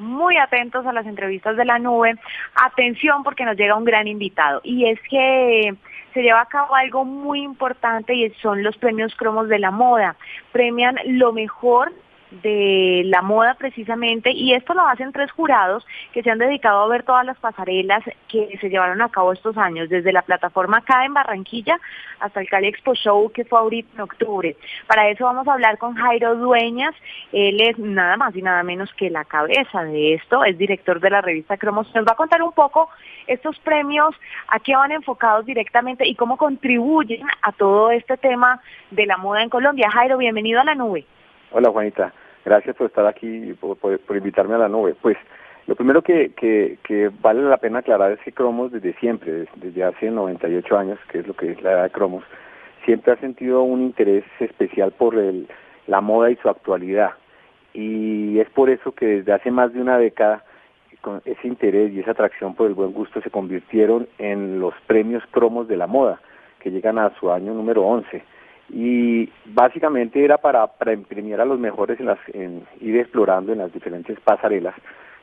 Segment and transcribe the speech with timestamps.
[0.00, 2.14] muy atentos a las entrevistas de la nube.
[2.54, 5.74] Atención porque nos llega un gran invitado y es que
[6.12, 10.16] se lleva a cabo algo muy importante y son los premios cromos de la moda.
[10.52, 11.92] Premian lo mejor
[12.42, 16.88] de la moda precisamente y esto lo hacen tres jurados que se han dedicado a
[16.88, 21.04] ver todas las pasarelas que se llevaron a cabo estos años, desde la plataforma acá
[21.04, 21.78] en Barranquilla
[22.20, 24.56] hasta el Cali Expo Show que fue ahorita en octubre.
[24.86, 26.94] Para eso vamos a hablar con Jairo Dueñas,
[27.32, 31.10] él es nada más y nada menos que la cabeza de esto, es director de
[31.10, 31.92] la revista Cromos.
[31.94, 32.88] Nos va a contar un poco
[33.26, 34.14] estos premios,
[34.48, 39.42] a qué van enfocados directamente y cómo contribuyen a todo este tema de la moda
[39.42, 39.90] en Colombia.
[39.90, 41.06] Jairo, bienvenido a la nube.
[41.52, 42.12] Hola Juanita,
[42.44, 43.76] gracias por estar aquí y por,
[44.16, 44.94] invitarme a la nube.
[45.00, 45.16] Pues
[45.66, 50.10] lo primero que, que, vale la pena aclarar es que Cromos desde siempre, desde, hace
[50.10, 52.24] 98 años, que es lo que es la edad de Cromos,
[52.84, 55.48] siempre ha sentido un interés especial por el,
[55.86, 57.12] la moda y su actualidad.
[57.72, 60.44] Y es por eso que desde hace más de una década
[61.02, 65.22] con ese interés y esa atracción por el buen gusto se convirtieron en los premios
[65.30, 66.20] cromos de la moda,
[66.58, 68.22] que llegan a su año número 11
[68.72, 73.72] y básicamente era para, para a los mejores en las en ir explorando en las
[73.72, 74.74] diferentes pasarelas.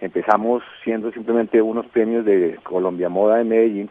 [0.00, 3.90] Empezamos siendo simplemente unos premios de Colombia Moda en Medellín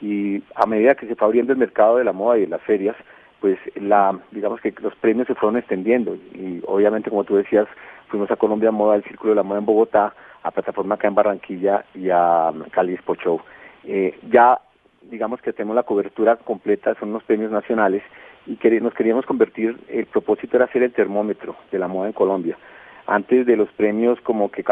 [0.00, 2.62] y a medida que se fue abriendo el mercado de la moda y de las
[2.62, 2.96] ferias
[3.40, 7.66] pues la digamos que los premios se fueron extendiendo y obviamente como tú decías
[8.08, 11.14] fuimos a Colombia Moda al Círculo de la Moda en Bogotá a plataforma acá en
[11.14, 13.40] Barranquilla y a Cali Expo Show.
[13.84, 14.60] Eh, ya
[15.02, 18.02] digamos que tenemos la cobertura completa son unos premios nacionales
[18.46, 22.12] y que nos queríamos convertir, el propósito era ser el termómetro de la moda en
[22.12, 22.56] Colombia.
[23.06, 24.64] Antes de los premios, como que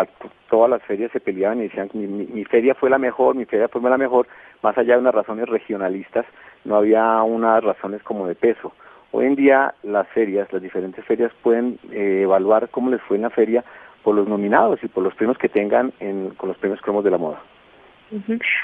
[0.48, 3.68] todas las ferias se peleaban y decían, mi, mi, feria fue la mejor, mi feria
[3.68, 4.28] fue la mejor,
[4.62, 6.26] más allá de unas razones regionalistas,
[6.64, 8.72] no había unas razones como de peso.
[9.12, 13.22] Hoy en día las ferias, las diferentes ferias pueden eh, evaluar cómo les fue en
[13.22, 13.64] la feria
[14.04, 17.10] por los nominados y por los premios que tengan en, con los premios cromos de
[17.10, 17.40] la moda.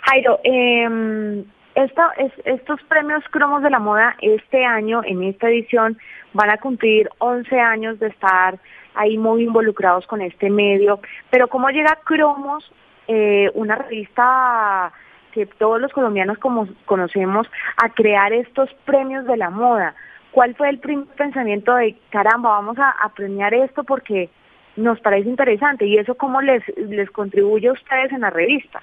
[0.04, 1.44] Jairo, eh,
[1.76, 5.98] esta, es, estos premios cromos de la moda este año, en esta edición,
[6.32, 8.58] van a cumplir 11 años de estar
[8.94, 11.00] ahí muy involucrados con este medio.
[11.30, 12.72] Pero ¿cómo llega Cromos,
[13.08, 14.90] eh, una revista
[15.32, 19.94] que todos los colombianos como conocemos, a crear estos premios de la moda?
[20.30, 24.30] ¿Cuál fue el primer pensamiento de, caramba, vamos a, a premiar esto porque
[24.76, 25.84] nos parece interesante?
[25.84, 28.82] ¿Y eso cómo les, les contribuye a ustedes en la revista?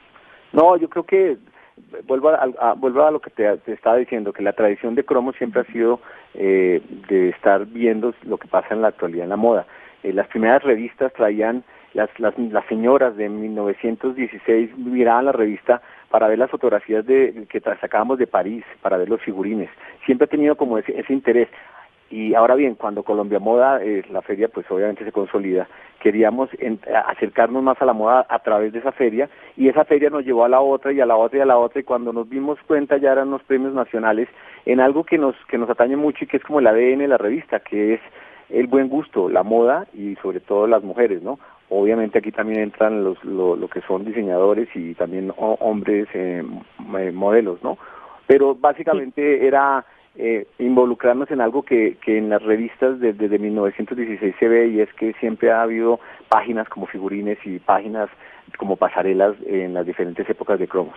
[0.51, 1.37] No, yo creo que
[2.07, 5.61] vuelvo a, vuelvo a lo que te, estaba diciendo, que la tradición de cromo siempre
[5.61, 5.99] ha sido
[6.33, 9.65] eh, de estar viendo lo que pasa en la actualidad en la moda.
[10.03, 11.63] Eh, las primeras revistas traían,
[11.93, 17.59] las, las, las señoras de 1916 miraban la revista para ver las fotografías de, que
[17.59, 19.69] sacábamos de París, para ver los figurines.
[20.05, 21.47] Siempre ha tenido como ese, ese interés.
[22.13, 25.67] Y ahora bien, cuando Colombia Moda, eh, la feria pues obviamente se consolida,
[25.99, 26.47] queríamos
[27.07, 30.45] acercarnos más a la moda a través de esa feria y esa feria nos llevó
[30.45, 32.59] a la otra y a la otra y a la otra y cuando nos dimos
[32.67, 34.29] cuenta ya eran los premios nacionales
[34.67, 37.07] en algo que nos, que nos atañe mucho y que es como el ADN de
[37.07, 38.01] la revista, que es
[38.49, 41.39] el buen gusto, la moda y sobre todo las mujeres, ¿no?
[41.69, 46.43] Obviamente aquí también entran los, lo, lo que son diseñadores y también hombres eh,
[47.11, 47.79] modelos, ¿no?
[48.27, 49.83] Pero básicamente era
[50.15, 54.81] eh, involucrarnos en algo que, que en las revistas desde, desde 1916 se ve y
[54.81, 58.09] es que siempre ha habido páginas como figurines y páginas
[58.57, 60.95] como pasarelas en las diferentes épocas de cromos.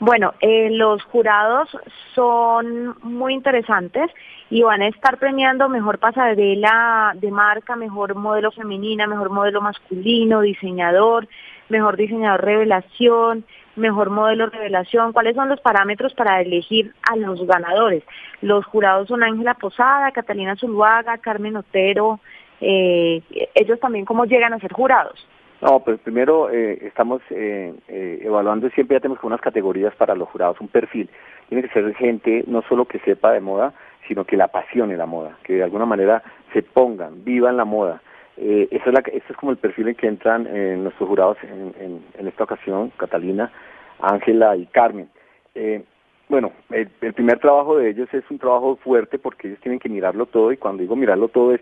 [0.00, 1.68] Bueno, eh, los jurados
[2.14, 4.10] son muy interesantes
[4.50, 10.40] y van a estar premiando mejor pasarela de marca, mejor modelo femenina, mejor modelo masculino,
[10.40, 11.28] diseñador,
[11.68, 13.44] mejor diseñador revelación,
[13.76, 18.02] mejor modelo revelación, cuáles son los parámetros para elegir a los ganadores.
[18.40, 22.20] Los jurados son Ángela Posada, Catalina Zuluaga, Carmen Otero,
[22.60, 23.22] eh,
[23.54, 25.26] ellos también cómo llegan a ser jurados.
[25.60, 30.28] No, pues primero eh, estamos eh, eh, evaluando, siempre ya tenemos unas categorías para los
[30.28, 31.08] jurados, un perfil.
[31.48, 33.72] Tiene que ser gente no solo que sepa de moda,
[34.06, 36.22] sino que la apasione la moda, que de alguna manera
[36.52, 38.02] se pongan, vivan la moda.
[38.36, 41.38] Eh, eso, es la, eso es como el perfil en que entran eh, nuestros jurados
[41.44, 43.52] en, en, esta ocasión, Catalina,
[44.00, 45.08] Ángela y Carmen.
[45.54, 45.84] Eh,
[46.28, 50.26] bueno, el, primer trabajo de ellos es un trabajo fuerte porque ellos tienen que mirarlo
[50.26, 51.60] todo y cuando digo mirarlo todo es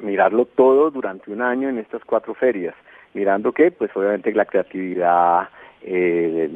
[0.00, 2.74] mirarlo todo durante un año en estas cuatro ferias.
[3.14, 5.48] Mirando que, pues obviamente la creatividad,
[5.84, 6.50] eh,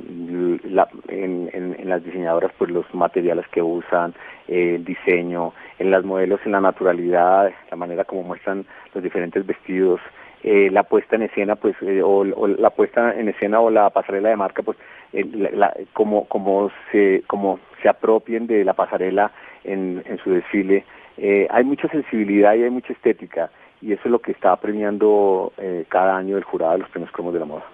[0.65, 4.15] la, en, en, las diseñadoras, pues los materiales que usan,
[4.49, 8.65] el diseño, en las modelos, en la naturalidad, la manera como muestran
[8.95, 10.01] los diferentes vestidos,
[10.43, 14.29] eh, la puesta en escena, pues, eh, o, la puesta en escena o la pasarela
[14.29, 14.79] de marca, pues,
[15.13, 19.33] la, como, como, se, como se apropien de la pasarela
[19.65, 20.85] en, en su desfile.
[21.17, 23.51] Eh, hay mucha sensibilidad y hay mucha estética,
[23.81, 25.53] y eso es lo que está premiando
[25.89, 27.65] cada año el jurado de los premios Cromos de la Moda.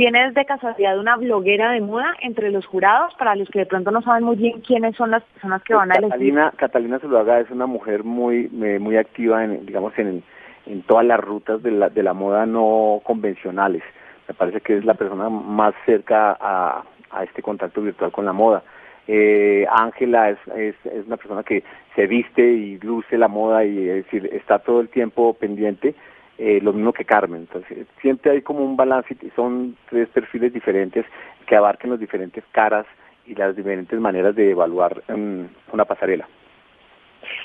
[0.00, 3.90] ¿Tienes de casualidad una bloguera de moda entre los jurados para los que de pronto
[3.90, 6.10] no saben muy bien quiénes son las personas que van a elegir?
[6.10, 10.22] Catalina, Catalina Zuluaga es una mujer muy muy activa en digamos en,
[10.64, 13.82] en todas las rutas de la, de la moda no convencionales.
[14.26, 18.32] Me parece que es la persona más cerca a, a este contacto virtual con la
[18.32, 18.62] moda.
[19.06, 21.62] Eh, Ángela es, es, es, una persona que
[21.94, 25.94] se viste y luce la moda y es decir, está todo el tiempo pendiente
[26.42, 27.42] eh, lo mismo que Carmen.
[27.42, 31.04] Entonces, siempre hay como un balance, son tres perfiles diferentes
[31.46, 32.86] que abarquen las diferentes caras
[33.26, 36.26] y las diferentes maneras de evaluar um, una pasarela.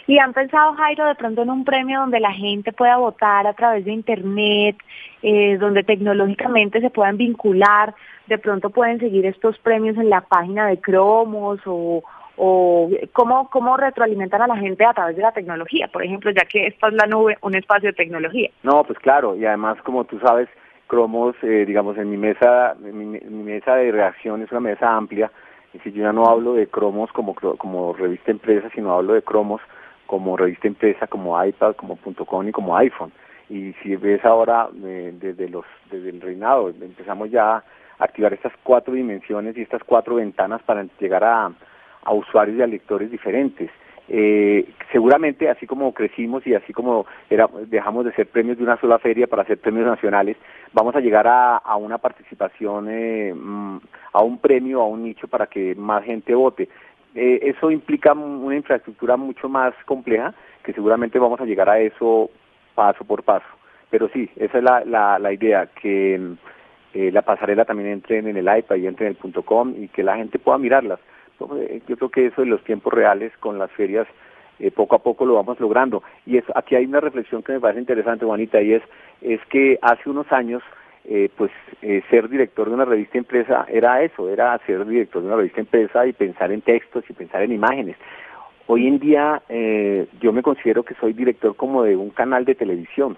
[0.07, 3.53] ¿Y han pensado, Jairo, de pronto en un premio donde la gente pueda votar a
[3.53, 4.77] través de Internet,
[5.21, 7.93] eh, donde tecnológicamente se puedan vincular?
[8.27, 12.01] De pronto pueden seguir estos premios en la página de Cromos o,
[12.37, 16.45] o cómo, cómo retroalimentar a la gente a través de la tecnología, por ejemplo, ya
[16.45, 18.49] que esta es la nube, un espacio de tecnología.
[18.63, 20.49] No, pues claro, y además como tú sabes,
[20.87, 25.31] Cromos, eh, digamos, en mi mesa, mi, mesa de reacción es una mesa amplia,
[25.73, 29.23] y si yo ya no hablo de Cromos como, como revista empresa, sino hablo de
[29.23, 29.61] Cromos
[30.05, 33.11] como revista empresa, como iPad, como .com y como iPhone.
[33.49, 37.63] Y si ves ahora, eh, desde, los, desde el reinado, empezamos ya a
[37.99, 41.51] activar estas cuatro dimensiones y estas cuatro ventanas para llegar a
[42.05, 43.69] a usuarios y a lectores diferentes.
[44.07, 48.79] Eh, seguramente así como crecimos y así como era, dejamos de ser premios de una
[48.79, 50.37] sola feria para ser premios nacionales,
[50.73, 53.77] vamos a llegar a, a una participación, eh, mm,
[54.13, 56.69] a un premio, a un nicho para que más gente vote.
[57.15, 62.29] Eh, eso implica una infraestructura mucho más compleja, que seguramente vamos a llegar a eso
[62.75, 63.47] paso por paso.
[63.89, 66.19] Pero sí, esa es la, la, la idea, que
[66.93, 70.03] eh, la pasarela también entre en el iPad y entre en el .com y que
[70.03, 70.99] la gente pueda mirarlas
[71.39, 74.07] yo creo que eso de los tiempos reales con las ferias
[74.59, 76.01] eh, poco a poco lo vamos logrando.
[76.25, 78.83] Y es, aquí hay una reflexión que me parece interesante, Juanita, y es,
[79.21, 80.63] es que hace unos años,
[81.03, 81.51] eh, pues
[82.09, 86.07] ser director de una revista empresa era eso, era ser director de una revista empresa
[86.07, 87.97] y pensar en textos y pensar en imágenes.
[88.67, 89.43] Hoy en día
[90.19, 93.15] yo me considero que soy director como de un canal de televisión,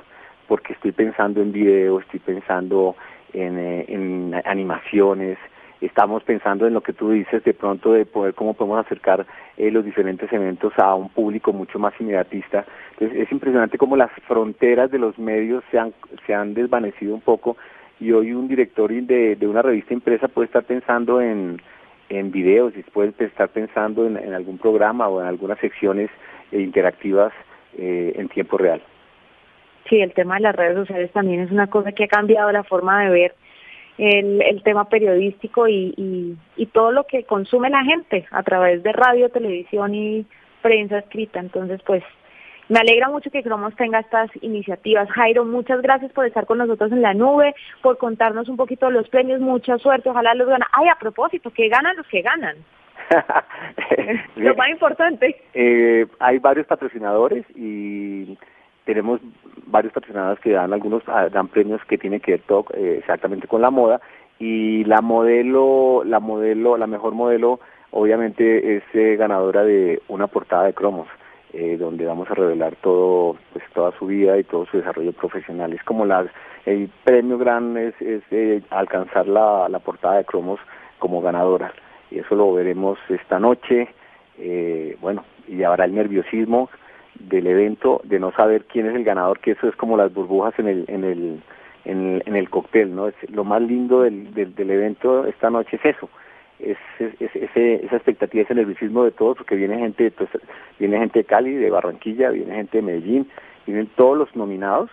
[0.50, 2.98] porque estoy pensando en video, estoy pensando
[3.32, 5.38] en, en animaciones,
[5.82, 9.26] estamos pensando en lo que tú dices de pronto de poder cómo podemos acercar
[9.58, 12.66] eh, los diferentes eventos a un público mucho más inmediatista.
[13.00, 15.94] Es impresionante cómo las fronteras de los medios se han,
[16.26, 17.58] se han desvanecido un poco
[18.00, 21.62] y hoy un director de, de una revista impresa puede estar pensando en,
[22.10, 26.10] en videos y puede estar pensando en, en algún programa o en algunas secciones
[26.52, 27.34] eh, interactivas
[27.78, 28.82] eh, en tiempo real.
[29.90, 32.64] Sí, el tema de las redes sociales también es una cosa que ha cambiado la
[32.64, 33.36] forma de ver
[33.98, 38.84] el, el tema periodístico y, y, y todo lo que consume la gente a través
[38.84, 40.26] de radio, televisión y
[40.62, 41.40] prensa escrita.
[41.40, 42.04] Entonces, pues
[42.70, 45.10] me alegra mucho que Cromos tenga estas iniciativas.
[45.12, 48.94] Jairo, muchas gracias por estar con nosotros en la nube, por contarnos un poquito de
[48.94, 49.40] los premios.
[49.40, 50.68] Mucha suerte, ojalá los ganen.
[50.74, 52.58] Ay, a propósito, que ganan los que ganan.
[54.36, 55.42] Lo más importante.
[55.54, 58.38] Eh, hay varios patrocinadores y
[58.88, 59.20] tenemos
[59.66, 63.48] varios patrocinadores que dan algunos ah, dan premios que tienen que ver todo, eh, exactamente
[63.48, 64.00] con la moda
[64.40, 67.60] y la modelo la modelo la mejor modelo
[67.92, 71.08] obviamente es eh, ganadora de una portada de cromos
[71.54, 75.74] eh, donde vamos a revelar todo pues toda su vida y todo su desarrollo profesional.
[75.74, 76.26] Es como la
[76.66, 78.24] el premio gran es, es
[78.70, 80.60] alcanzar la, la portada de cromos
[81.00, 81.74] como ganadora.
[82.12, 83.88] Y eso lo veremos esta noche
[85.02, 86.70] bueno y habrá el nerviosismo
[87.20, 90.58] del evento de no saber quién es el ganador, que eso es como las burbujas
[90.60, 91.42] en el, en el,
[91.86, 93.08] en el, cóctel, ¿no?
[93.08, 96.10] Es, lo más lindo del, del, evento esta noche es eso,
[96.60, 100.28] es, ese, esa expectativa, ese nerviosismo de todos, porque viene gente, de,
[100.80, 103.30] viene gente de Cali, de Barranquilla, viene gente de Medellín,
[103.66, 104.90] vienen todos los nominados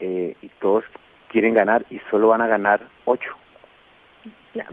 [0.00, 0.84] eh, y todos
[1.28, 3.30] quieren ganar y solo van a ganar ocho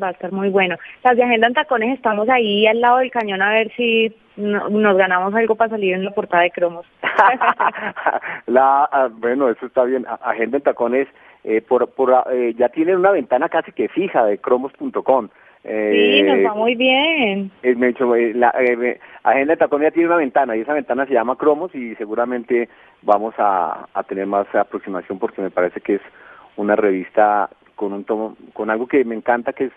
[0.01, 0.75] va a estar muy bueno.
[1.04, 4.98] Las de Agenda en Tacones estamos ahí al lado del cañón a ver si nos
[4.98, 6.86] ganamos algo para salir en la portada de cromos.
[8.46, 10.06] la, ah, bueno, eso está bien.
[10.22, 11.08] Agenda en Tacones
[11.44, 15.29] eh, por, por, eh, ya tienen una ventana casi que fija de cromos.com.
[15.63, 17.51] sí, nos va muy bien.
[17.63, 20.74] Eh, me hecho, eh, la eh, Agenda de Tacón ya tiene una ventana y esa
[20.74, 22.70] ventana se llama Cromos y seguramente
[23.01, 26.01] vamos a, a tener más aproximación porque me parece que es
[26.58, 29.74] una revista con un tomo, con algo que me encanta que es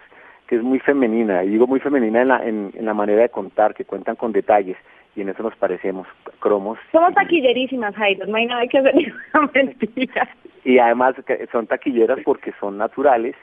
[0.51, 3.73] que es muy femenina, y digo muy femenina en la, en, la manera de contar,
[3.73, 4.77] que cuentan con detalles,
[5.15, 6.09] y en eso nos parecemos,
[6.41, 6.77] cromos.
[6.91, 8.95] Somos taquillerísimas, Jairo, no hay nada que hacer
[9.55, 10.29] mentira.
[10.65, 11.15] Y además
[11.53, 13.37] son taquilleras porque son naturales,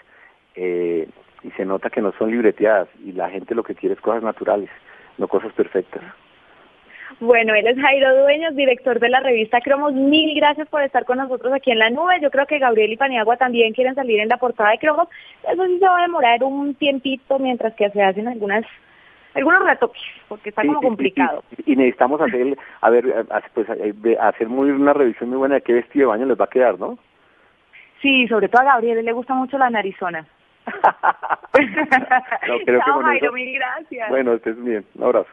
[0.56, 1.08] eh,
[1.44, 4.22] y se nota que no son libreteadas, y la gente lo que quiere es cosas
[4.22, 4.70] naturales,
[5.18, 6.04] no cosas perfectas.
[7.20, 9.94] Bueno, él es Jairo Dueños, director de la revista Cromos.
[9.94, 12.20] Mil gracias por estar con nosotros aquí en la nube.
[12.22, 15.08] Yo creo que Gabriel y Paniagua también quieren salir en la portada de Cromos.
[15.52, 18.66] Eso sí se va a demorar un tiempito mientras que se hacen algunas
[19.34, 21.44] algunos retoques, porque está como complicado.
[21.66, 25.74] y necesitamos hacer, a ver, pues, eh, hacer muy una revisión muy buena de qué
[25.74, 26.98] vestido de baño les va a quedar, ¿no?
[28.02, 30.26] Sí, sobre todo a Gabriel le gusta mucho la narizona.
[32.48, 34.10] no, creo Chao, Jairo, mil gracias.
[34.10, 34.86] Bueno, estés bien.
[34.96, 35.30] Un abrazo.